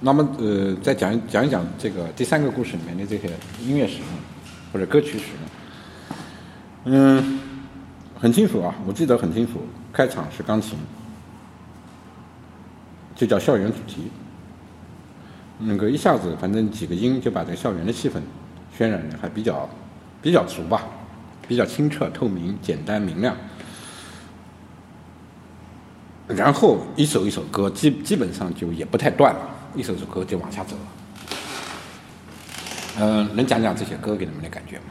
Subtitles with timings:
[0.00, 3.28] 那么，呃，再讲一讲一讲这个第三个故事里面的这些
[3.60, 3.98] 音乐史
[4.72, 5.24] 或者歌曲史
[6.84, 7.40] 嗯，
[8.16, 9.60] 很清楚啊，我记得很清楚，
[9.92, 10.78] 开场是钢琴，
[13.16, 14.08] 就叫校园主题。
[15.58, 18.20] 那个一下子，反正几个音就把这个校园的气氛
[18.78, 19.68] 渲染的还比较
[20.22, 20.84] 比较足吧，
[21.48, 23.36] 比较清澈、透明、简单、明亮。
[26.28, 29.56] 然后一首一首歌，基基本上就也不太断了。
[29.78, 30.82] 一首首歌就往下走了，
[32.98, 34.82] 嗯，能讲讲这些歌给你们的感觉吗？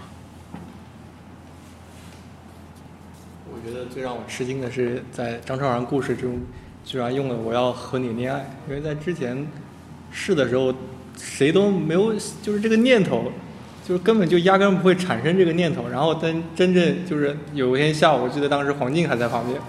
[3.52, 6.40] 我觉得最让我吃惊的是，在张超然故事中，
[6.86, 9.46] 居然用了“我要和你恋爱”，因为在之前
[10.10, 10.73] 试的时候，
[11.18, 13.30] 谁都没有，就是这个念头，
[13.85, 15.90] 就是根本就压根不会产生这个念头。
[15.90, 19.60] 然后但真正就是有一天下午，我记得当时黄静还在旁边，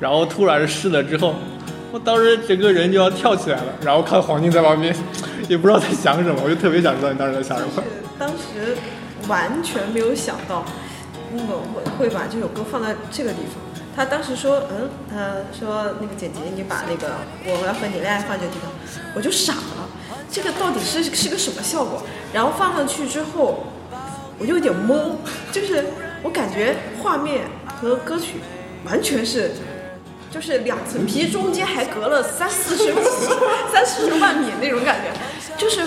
[0.00, 1.36] 然后突然试了之后。
[1.92, 4.94] 我当时整个人就要跳起来了，然后看黄金在旁边，
[5.48, 7.82] 也不知道在想什么，我就特别想知道你当时在想什么。
[8.18, 8.76] 当时
[9.28, 10.64] 完全没有想到，
[11.32, 13.62] 那个会会把这首歌放在这个地方。
[13.94, 17.14] 他当时说，嗯，他说那个姐姐，你把那个
[17.46, 18.70] 我要和你恋爱放这个地方，
[19.14, 19.88] 我就傻了，
[20.30, 22.02] 这个到底是是个什么效果？
[22.32, 23.64] 然后放上去之后，
[24.38, 25.12] 我就有点懵，
[25.50, 25.84] 就是
[26.22, 27.44] 我感觉画面
[27.80, 28.40] 和歌曲
[28.84, 29.52] 完全是。
[30.36, 33.00] 就是两层皮，中间还隔了三四十米、
[33.72, 35.10] 三四十万米那种感觉，
[35.56, 35.80] 就是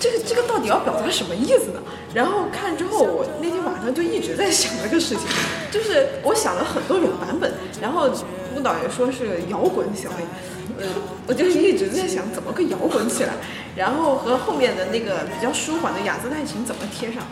[0.00, 1.80] 这个这个到底要表达什么意思呢？
[2.12, 5.24] 然后看之后，我那天晚上就一直在想这个事情，
[5.70, 8.10] 就是我想了很多种版本，然后
[8.56, 10.88] 舞蹈也说是摇滚小 A，呃，
[11.28, 13.34] 我就一直在想怎么个摇滚起来，
[13.76, 17.22] 然后和后面的那个比较舒缓的雅姿弹琴怎么贴上。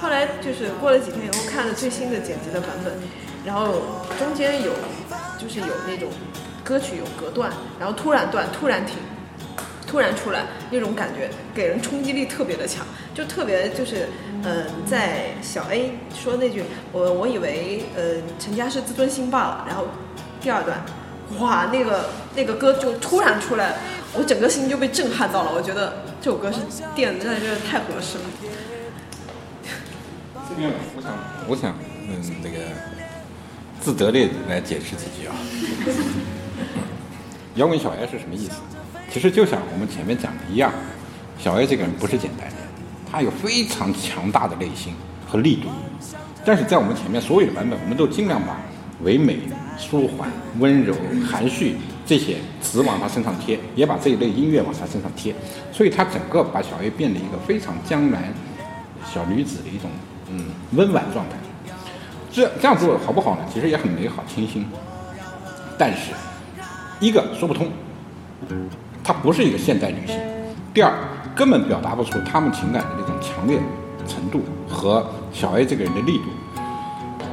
[0.00, 2.94] 后来就是过了几天以后看了最新的剪辑的版本，
[3.44, 3.82] 然后
[4.20, 4.70] 中间有。
[5.42, 6.08] 就是有那种
[6.62, 8.96] 歌曲有隔断，然后突然断，突然停，
[9.86, 14.08] 突然出来那种感觉，给人冲击力特别的强，就特别就是，
[14.44, 19.88] 嗯，在小 A 说那句我我以为呃陈家是自尊心罢了，然后
[20.40, 20.80] 第二段，
[21.40, 23.78] 哇那个那个歌就突然出来，
[24.14, 26.60] 我整个心就被震撼到了，我觉得这首歌是
[26.94, 28.24] 垫的，真的是太合适了。
[30.48, 31.12] 这边我想
[31.48, 31.74] 我想
[32.08, 33.01] 嗯那个。
[33.82, 35.34] 自得的来解释几句啊。
[37.56, 38.52] 摇滚小 A 是什么意思？
[39.10, 40.72] 其实就像我们前面讲的一样，
[41.38, 42.56] 小 A 这个人不是简单的，
[43.10, 44.94] 他有非常强大的内心
[45.28, 45.68] 和力度。
[46.44, 48.56] 但是在我们前面所有的版本，我们都尽量把
[49.02, 49.38] 唯美、
[49.76, 50.94] 舒缓、温柔、
[51.28, 51.76] 含蓄
[52.06, 55.34] 这些词往他身上贴，也把这一类音乐往他身上贴，
[55.72, 58.32] 所以他整个把小 A 变得一个非常江南
[59.12, 59.90] 小女子的一种
[60.30, 61.36] 嗯温婉状态。
[62.32, 63.42] 这这样做好不好呢？
[63.52, 64.66] 其实也很美好、清新，
[65.76, 66.12] 但是
[66.98, 67.68] 一个说不通，
[69.04, 70.16] 她不是一个现代女性；
[70.72, 70.90] 第二，
[71.36, 73.58] 根本表达不出他们情感的那种强烈
[74.08, 76.24] 程度和小 A 这个人的力度。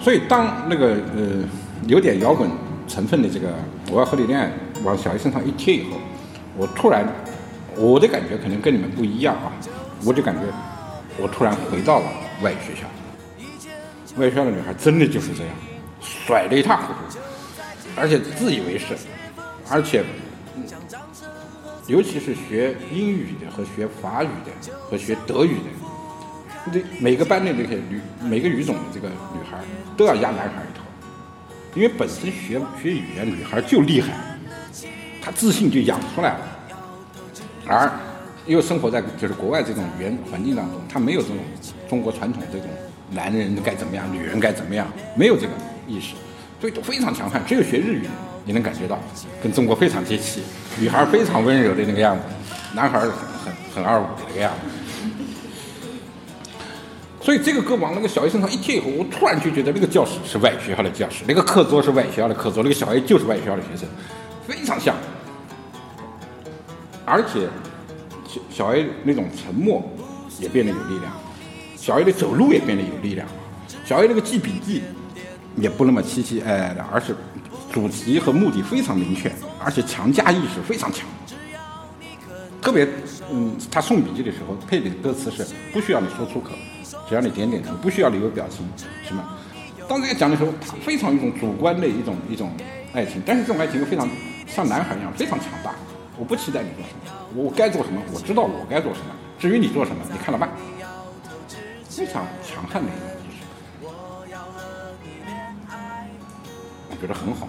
[0.01, 1.43] 所以，当那个呃
[1.87, 2.49] 有点摇滚
[2.87, 3.47] 成分的这个
[3.91, 4.47] 《我要和你恋爱》
[4.83, 5.97] 往小 A 身上一贴以后，
[6.57, 7.07] 我突然
[7.77, 9.51] 我的感觉可能跟你们不一样啊，
[10.05, 10.41] 我就感觉
[11.21, 12.05] 我突然回到了
[12.41, 12.85] 外语学校。
[14.19, 15.55] 外校的女孩真的就是这样，
[16.01, 17.17] 甩的一塌糊涂，
[17.95, 18.97] 而且自以为是，
[19.69, 20.03] 而且，
[21.87, 29.57] 尤其是学英语的和学法语的和学德语的，这每个班的这些女每个语种的这个女孩
[29.95, 30.83] 都要压男孩一头，
[31.73, 34.13] 因为本身学学语言女孩就厉害，
[35.21, 36.45] 她自信就养出来了，
[37.65, 37.89] 而
[38.45, 41.37] 又生活在就是国外这种语言环境当中，她没有这种
[41.87, 42.67] 中国传统这种。
[43.11, 45.53] 男人该怎么样，女人该怎么样，没有这个
[45.87, 46.13] 意识，
[46.61, 47.41] 所以都非常强悍。
[47.45, 48.07] 只有学日语，
[48.45, 48.99] 你能感觉到
[49.41, 50.43] 跟中国非常接气，
[50.79, 52.23] 女孩非常温柔的那个样子，
[52.75, 54.69] 男孩很很很二五的那个样子。
[57.21, 63.87] 所以这个歌往那个小 A 身上一贴以后，我突然就觉得那个教室是外语学校的教室，那个课桌是外语学校的课桌，那个小 A 就是外语学校的学生，
[64.47, 64.95] 非常像。
[67.05, 67.47] 而且
[68.27, 69.83] 小小 A 那种沉默
[70.39, 71.11] 也变得有力量。
[71.79, 73.33] 小 A 的走路也变得有力量了，
[73.85, 74.83] 小 A 那个记笔记
[75.55, 77.15] 也不那么凄凄哀哀的，而是
[77.71, 79.31] 主题和目的非常明确，
[79.63, 81.07] 而且强加意识非常强。
[82.61, 82.85] 特别，
[83.31, 86.49] 嗯，他送笔记的时候配的歌词是不需要你说出口，
[87.07, 88.67] 只要你点点头，不需要你有表情，
[89.07, 89.23] 什么？
[89.87, 92.51] 当这个讲的时候，他非常一种主观的一种一种
[92.93, 94.07] 爱情，但是这种爱情又非常
[94.45, 95.73] 像男孩一样非常强大。
[96.17, 100.49] 我不期待你做什么，我该做什么，我知道我该做什么，至于你做什么，你看着办。
[101.99, 103.43] 非常强悍的一种意识，
[106.89, 107.45] 我觉得很好，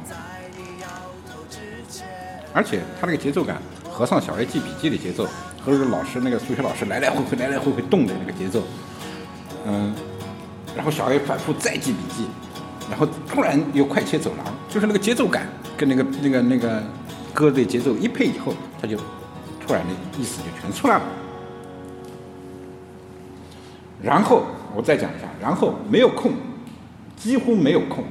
[2.52, 5.24] 而且他那个节奏感合上小 A 记笔记的节奏
[5.64, 8.64] 和这个老师那个数学老师来来回回来来回回动的那个节奏，
[9.66, 9.94] 嗯，
[10.74, 12.26] 然后小 A 反复再记笔记，
[12.90, 15.46] 然后突然又快切走廊，就是那个节奏感
[15.76, 16.82] 跟那个那个那个
[17.32, 18.96] 歌的节奏一配以后，他就
[19.64, 21.04] 突然的意思就全出来了。
[24.02, 24.42] 然后
[24.74, 26.32] 我再讲一下，然后没有空，
[27.16, 28.04] 几乎没有空，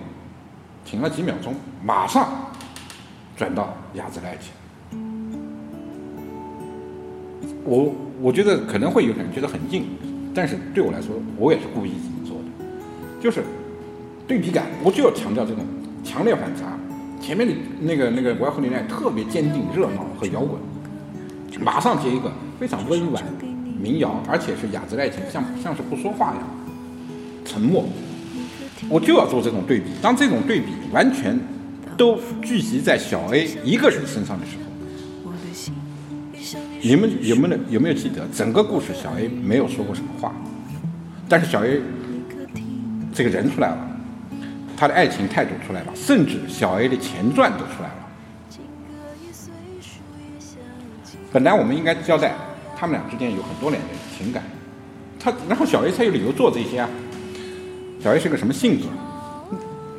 [0.85, 2.29] 停了几秒钟，马上
[3.35, 4.51] 转到雅子的爱情。
[7.63, 9.85] 我我觉得可能会有人觉得很硬，
[10.33, 12.43] 但是对我来说，我也是故意这么做的，
[13.21, 13.43] 就是
[14.27, 15.63] 对比感，我就要强调这种
[16.03, 16.77] 强烈反差。
[17.19, 20.59] 前面的那个那个我要和你恋爱特别坚定、热闹和摇滚，
[21.59, 23.23] 马上接一个非常温婉
[23.81, 26.47] 民谣，而且是雅致的爱情，像像是不说话一样，
[27.45, 27.85] 沉默。
[28.89, 29.85] 我就要做这种对比。
[30.01, 31.37] 当这种对比完全
[31.97, 34.63] 都聚集在小 A 一个人身上的时候，
[36.81, 40.33] 你们有没有有没有记得整个故事小 A 没有说过什么话，
[41.27, 41.81] 但是小 A
[43.13, 43.77] 这个人出来了，
[44.77, 47.95] 他的爱情态度出来了，甚至小 A 的前传都出来了。
[51.33, 52.33] 本来我们应该交代
[52.79, 53.87] 他们俩之间有很多年的
[54.17, 54.41] 情感，
[55.19, 56.89] 他然后小 A 才有理由做这些啊。
[58.01, 58.85] 小 A 是个什么性格，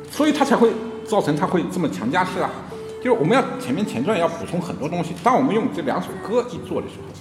[0.09, 0.71] 所以他才会
[1.05, 2.49] 造成他会这么强加式啊。
[2.97, 7.13] 就是我们要前面前传要补充很多东西，当我们用这两首歌一做的时候，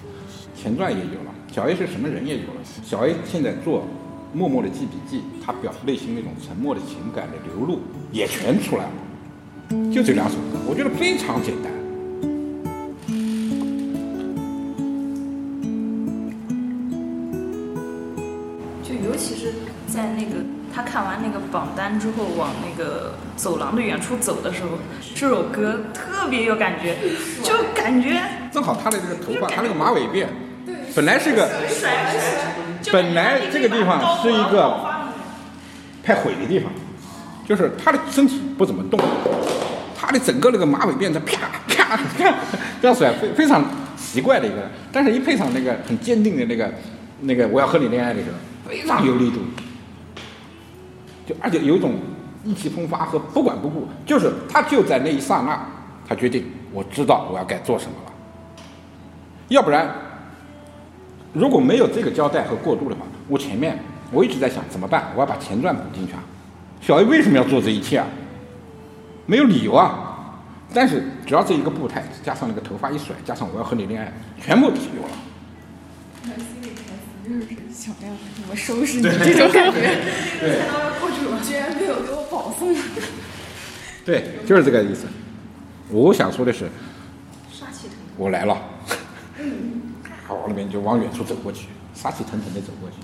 [0.57, 2.61] 前传也有了，小 A 是什么人也有了。
[2.83, 3.85] 小 A 现在做
[4.33, 7.81] 默默的记笔记，他表示内心那种沉默的情感的流露
[8.11, 8.93] 也全出来了。
[9.93, 11.71] 就这两首歌，我觉得非常简单。
[20.81, 24.79] 他看完那个榜单之后，往那个走廊的远处走的时候，
[25.15, 26.97] 这首歌特别有感觉，
[27.43, 28.19] 就感觉
[28.51, 30.25] 正好他的这个头发，他那个马尾辫，
[30.97, 31.51] 本来是个，
[32.91, 34.81] 本来这个地方是一个
[36.03, 36.73] 太毁的地方，
[37.47, 38.99] 就是他的身体不怎么动，
[39.95, 41.37] 他的整个那个马尾辫在啪
[41.69, 42.35] 啪啪
[42.81, 43.63] 这样甩，非非常
[43.99, 46.73] 奇怪的一个，但是一配上那个很坚定的那个
[47.21, 49.41] 那个我要和你恋爱的时候，非常有力度，
[51.31, 51.95] 就而且有一种
[52.45, 55.65] 意气风发和不管不顾，就是他就在那一刹那，
[56.09, 58.13] 他决定我知道我要该做什么了，
[59.49, 59.89] 要不然。
[61.33, 63.79] 如果没有这个交代和过渡的话，我前面
[64.11, 65.13] 我一直在想怎么办？
[65.15, 66.19] 我要把前传补进去啊。
[66.81, 68.07] 小 A 为什么要做这一切啊？
[69.27, 70.07] 没有理由啊。
[70.75, 74.13] 但是只要这一个步态，加上那个头发一甩，加上我要和你恋爱，
[74.43, 75.11] 全部都有了。
[76.25, 79.99] 心里台词就是想要怎么收拾你这种感觉，
[80.41, 80.59] 对
[81.01, 82.75] 或者居然没有给我保送。
[84.05, 85.07] 对，就是这个意思。
[85.91, 86.71] 我想说的是，
[87.53, 87.99] 杀气腾腾。
[88.17, 88.57] 我来了，
[90.27, 92.97] 好，往那边就往远处走过去，杀气腾腾的走过去，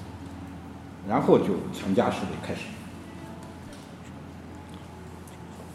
[1.09, 2.61] 然后就强加式的开始，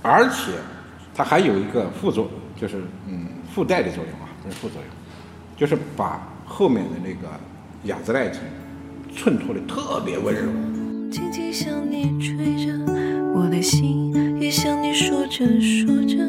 [0.01, 0.53] 而且
[1.13, 4.89] 它还有一个副作用，就是嗯附带的作用啊，不是副作用，
[5.57, 7.29] 就是把后面的那个
[7.83, 8.41] 雅致的爱情
[9.15, 10.49] 衬托的特别温柔。
[11.11, 12.71] 轻轻向你吹着，
[13.35, 16.25] 我的心也向你说着说着，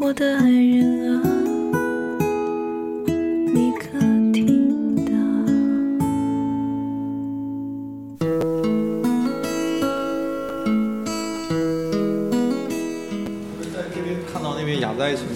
[0.00, 1.22] 我的爱人啊，
[3.52, 3.98] 你可
[4.32, 5.10] 听到？
[13.74, 15.26] 在这边看到那边雅致爱情，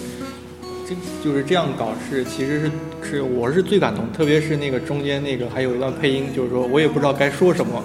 [0.86, 2.70] 这就是这样搞是其实是
[3.02, 7.82] 是我是最感动，特别是那个中间那个还有一段配音，就是说我也不知道该说什么，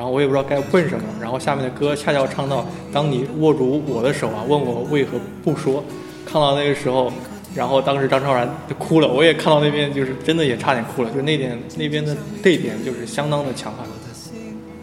[0.00, 5.84] 然后我也不知道该问什么，然后下面的歌恰恰唱到当你握住我的手啊，问我为何不说，
[6.24, 7.12] 看到那个时候，
[7.54, 13.84] 然后当时张超然就哭了，我也看到那边就是真的也差点哭了，就那点那边的泪点就是相当的强悍。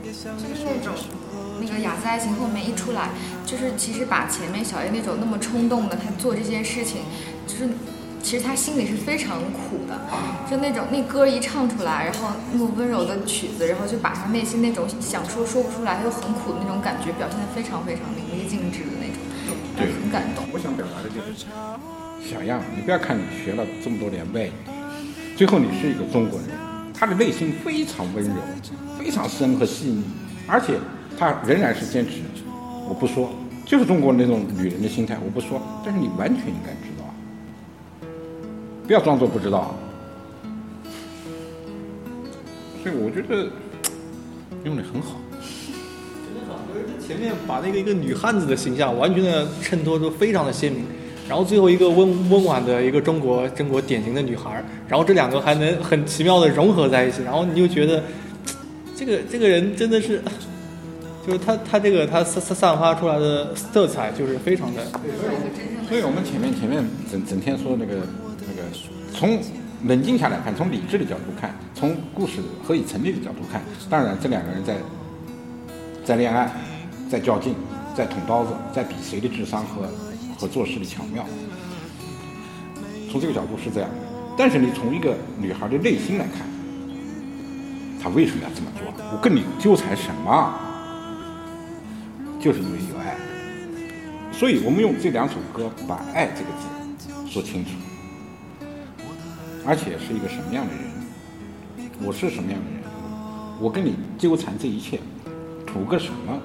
[0.03, 0.93] 就是那种
[1.59, 3.09] 那个雅致爱情后面一出来，
[3.43, 6.97] 就是其实把前面小叶那种那么冲动的他做这些事情，
[7.47, 7.67] 就是
[8.21, 9.97] 其实他心里是非常苦的，
[10.50, 19.07] 就那种那歌一唱出来，然后那么温柔的曲子，然后就把他内心那种想说说不出来又很苦的那种感觉表现得非常非常淋漓尽致的那
[19.47, 20.43] 种，对很感动。
[20.51, 21.45] 我想表达的就是，
[22.29, 24.51] 小样，你不要看你学了这么多年外语，
[25.38, 26.50] 最后你是一个中国人，
[26.93, 28.33] 他的内心非常温柔，
[29.00, 30.03] 非常深和细腻，
[30.47, 30.74] 而且
[31.17, 32.19] 他仍然是坚持，
[32.89, 33.29] 我不说，
[33.65, 36.97] 就是中国那种女人的心态，我不说，但是你完全应该知道，
[38.88, 39.75] 不要装作不知道。
[42.82, 43.48] 所以我觉得
[44.63, 45.20] 用的很好。
[47.06, 50.84] 前面把那个一个女汉子的形象完全的衬托出非常的鲜明，
[51.27, 58.03] 然后最后一个温温婉的一个中国中国典型的女孩儿，然后这两个还能很奇妙的融合在一起，然后你就觉得
[58.96, 60.22] 这个这个人真的是，
[61.25, 64.86] 就是他他这个他散散散发出来的色彩就是非常的。
[65.88, 68.08] 所以我们前面前面整整天说那个那个，
[69.17, 69.41] 从
[69.88, 72.33] 冷静下来看，从理智的角度看，从故事
[72.63, 74.77] 何以成立的角度看，当然这两个人在
[76.05, 76.51] 在恋爱，
[77.09, 77.55] 在较劲，
[77.95, 79.89] 在捅刀子，在比谁的智商和
[80.38, 81.25] 和做事的巧妙。
[83.12, 83.89] 从这个角度是这样，
[84.38, 86.47] 但是你从一个女孩的内心来看，
[88.00, 88.86] 她为什么要这么做？
[89.12, 90.53] 我跟你纠缠什么？
[92.39, 93.15] 就是因为有爱。
[94.31, 97.71] 所以我们用这两首歌把“爱”这个字说清楚，
[99.67, 100.81] 而且是一个什么样的人，
[102.01, 102.79] 我是什么样的人，
[103.59, 104.97] 我跟你纠缠这一切，
[105.65, 106.39] 图个什么？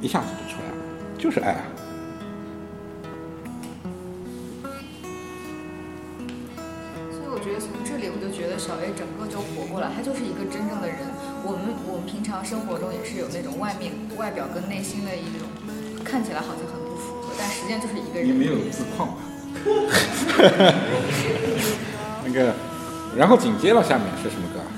[0.00, 0.76] 一下子就出来了，
[1.18, 1.64] 就是爱啊！
[7.10, 10.98] 所以我觉得从这里我就觉得小 A 整个就活过来，他就是一个真正的人。
[11.42, 15.50] 我们我们平常生活中也是有那种外面外表跟内心的一种
[16.04, 18.28] 看起来好像很不符合，但实际上就是一个人。
[18.28, 19.18] 你没有自况吧？
[22.32, 22.54] 个，
[23.16, 24.70] 然后紧接着下面是什么歌啊？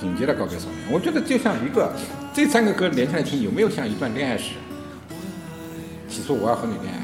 [0.00, 1.92] 紧接着告别少年，我觉得就像一个
[2.32, 4.54] 这三个歌连起来听，有没有像一段恋爱史？
[6.08, 7.00] 起初我要和你恋爱，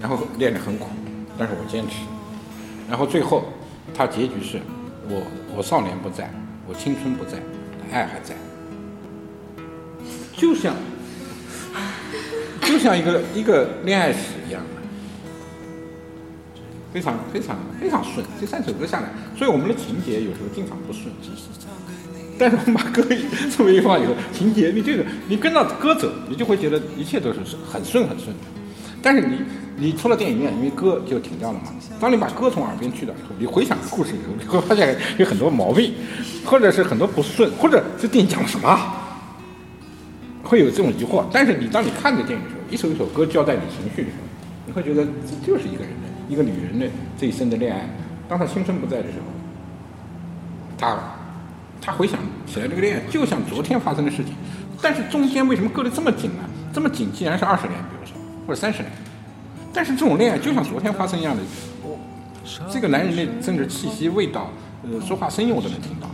[0.00, 0.86] 然后恋得很苦，
[1.36, 1.96] 但是我坚持，
[2.88, 3.44] 然后最后
[3.94, 4.60] 它结局是
[5.08, 5.22] 我
[5.56, 6.32] 我少年不在，
[6.66, 7.38] 我青春不在，
[7.92, 8.34] 爱还在，
[10.36, 10.74] 就像
[12.62, 14.62] 就像一个一个恋爱史一样，
[16.92, 18.24] 非常非常非常顺。
[18.40, 21.06] 这三首歌下来，所以我们的情节有时候经常不顺。
[22.38, 23.02] 但是我们把歌
[23.56, 27.40] 这么一放以后，情节你这个你跟着歌走，你就会觉得一切都是
[27.70, 28.42] 很顺很顺的。
[29.02, 29.38] 但是你
[29.76, 31.72] 你出了电影院，因为歌就停掉了嘛。
[32.00, 35.94] 当你把歌从耳边去掉以后，你回想故事以后，你会发现有很多毛病，
[36.44, 38.78] 或者是很多不顺，或者这电影讲了什么，
[40.44, 41.24] 会有这种疑惑。
[41.32, 44.24] 但是你当你看着电影的时候，一首一首歌交代你情绪的时候，
[44.66, 46.86] 你会觉得这就是一个人的一个女人的
[47.18, 47.88] 这一生的恋爱。
[48.28, 49.24] 当她青春不在的时候，
[50.76, 50.96] 她
[51.80, 54.34] 她回想起来这个恋爱就像昨天发生的事情，
[54.82, 56.44] 但是中间为什么隔得这么紧呢？
[56.72, 58.14] 这么紧，既然是二十年，比如说
[58.46, 58.92] 或者三十年，
[59.72, 61.42] 但是这种恋爱就像昨天发生一样的，
[61.82, 61.98] 我
[62.70, 64.50] 这个男人的甚至气息、味道，
[64.82, 66.08] 呃，说话声音我都能听到，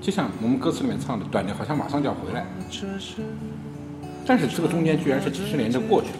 [0.00, 2.46] 就像我们歌词里面唱的，短的好像马上就要回来，
[4.24, 6.14] 但是这个中间居然是几十年就过去了，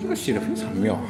[0.00, 1.04] 这个写的非常妙啊！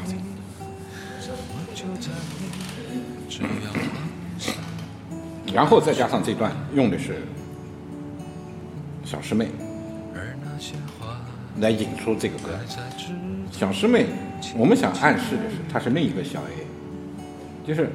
[5.54, 7.22] 然后再加上这段用的是
[9.04, 9.48] 小师妹
[11.60, 12.50] 来引出这个歌。
[13.50, 14.06] 小师妹，
[14.56, 16.66] 我们想暗示的是她是另一个小 A，
[17.66, 17.90] 就是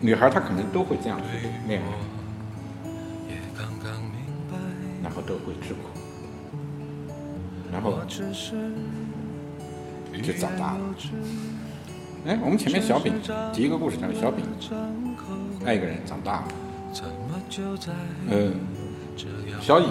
[0.00, 1.86] 女孩她可能都会这样去恋爱，
[5.02, 5.80] 然后都会吃苦，
[7.74, 7.98] 然后
[10.22, 10.80] 就长大了。
[12.24, 13.12] 哎，我们前面小饼
[13.52, 14.46] 第一个故事讲的小饼
[15.66, 16.48] 爱一个人长大了，
[18.30, 18.54] 嗯，
[19.60, 19.86] 小乙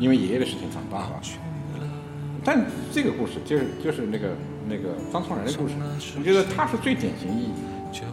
[0.00, 1.20] 因为爷爷的事情长大了，
[2.44, 4.30] 但这个故事就是就是那个
[4.68, 5.74] 那个张超然的故事，
[6.18, 7.52] 我觉得他是最典型意义
[7.92, 8.04] 的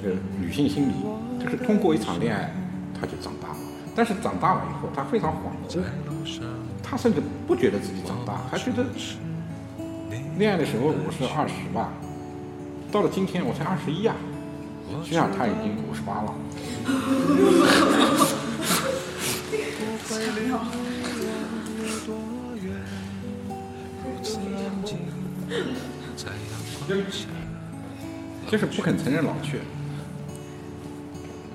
[0.00, 0.94] 这个女性心理，
[1.38, 2.50] 就是通过一场恋爱，
[2.98, 3.56] 她就长大了，
[3.94, 5.70] 但是长大了以后，她非常恍惚，
[6.92, 8.84] 她甚至不觉得自己长大，还觉得
[10.36, 11.90] 恋爱的时候我是二十吧。
[12.92, 14.14] 到了今天，我才二十一啊，
[15.02, 16.34] 实际上他已经五十八了。
[28.50, 29.60] 就是不肯承认老去，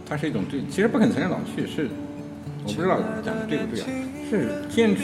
[0.03, 1.87] 它是一种对，其实不肯承认老去是，
[2.63, 3.87] 我不知道讲的对不对啊，
[4.29, 5.03] 是坚持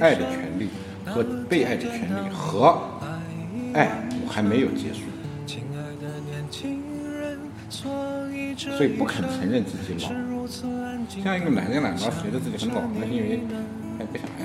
[0.00, 0.68] 爱的权利
[1.04, 2.78] 和被爱的权利和
[3.74, 5.00] 爱我还没有结束。
[7.68, 10.08] 所以不肯承认自己老，
[11.22, 13.40] 像一个男人呢，老觉得自己很老，那是因为
[13.98, 14.40] 还不想爱。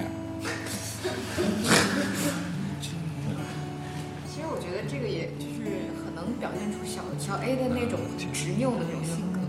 [4.27, 5.63] 其实我觉得这个也就是
[6.03, 7.99] 很能表现出小小 A 的那种
[8.33, 9.39] 执拗的那种性格，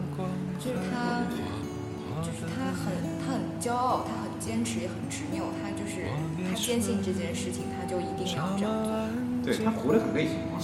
[0.61, 1.25] 就是他，
[2.23, 6.07] 就是他很他很骄傲，他很坚持，也很执拗，他就是
[6.49, 8.93] 他坚信这件事情，他就一定要这样做。
[9.45, 10.59] 对他活得很内心嘛。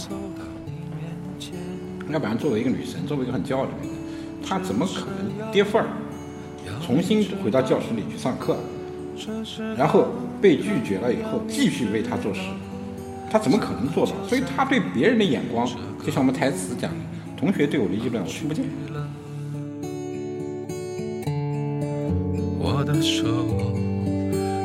[2.10, 3.96] 要不然，作为一个女神，作为一个很骄傲的女人，
[4.42, 5.88] 她怎么可能跌份儿，
[6.80, 8.56] 重新回到教室里去上课，
[9.76, 10.06] 然后
[10.40, 12.40] 被拒绝了以后继续为他做事，
[13.30, 14.12] 她怎么可能做到？
[14.26, 15.68] 所以他对别人的眼光，
[16.02, 16.96] 就像我们台词讲的，
[17.36, 18.64] 同学对我的议论我听不见。
[22.88, 23.26] 的手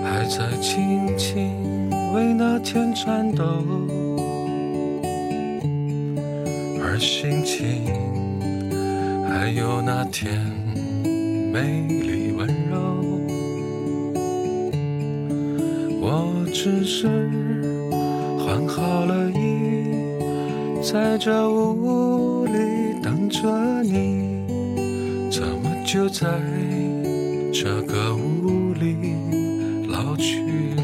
[0.01, 3.43] 还在轻轻为那天颤抖，
[6.81, 7.83] 而心情
[9.27, 10.39] 还有那天
[11.51, 12.77] 美丽温柔。
[15.99, 17.29] 我只是
[18.39, 19.83] 换好了衣，
[20.81, 22.53] 在这屋里
[23.03, 23.49] 等着
[23.83, 24.45] 你，
[25.29, 26.25] 怎么就在
[27.53, 28.98] 这个屋里
[29.88, 30.41] 老去
[30.75, 30.81] 了？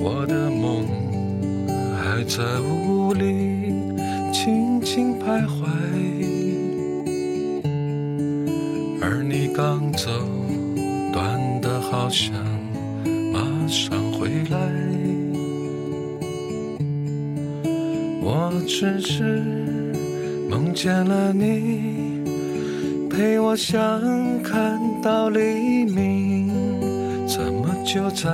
[0.00, 0.84] 我的梦
[1.96, 3.72] 还在屋里
[4.32, 5.68] 轻轻徘徊，
[9.00, 10.10] 而你刚走，
[11.12, 12.34] 短的好像
[13.32, 14.58] 马上回来。
[18.20, 19.94] 我只是
[20.50, 22.05] 梦见了你，
[23.16, 23.80] 陪我想
[24.42, 26.52] 看到黎明，
[27.26, 28.30] 怎么就在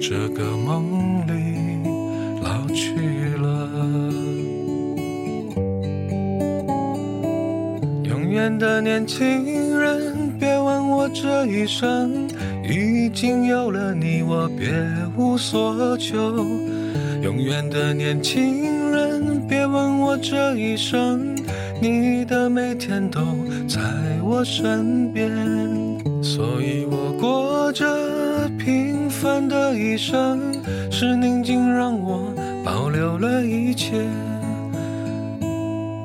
[0.00, 1.82] 这个梦里
[2.44, 2.94] 老去
[3.36, 3.68] 了？
[8.04, 12.28] 永远的年轻人，别问我这一生
[12.62, 14.68] 已经有了你，我别
[15.16, 16.14] 无所求。
[17.20, 21.35] 永远的年轻人，别问我这一生，
[21.80, 23.20] 你的每天都
[23.68, 23.80] 在
[24.22, 25.30] 我身边，
[26.22, 27.86] 所以我过着
[28.58, 30.40] 平凡的一生，
[30.90, 32.32] 是宁静让我
[32.64, 33.92] 保留了一切，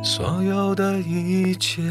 [0.03, 1.81] 所有的一切。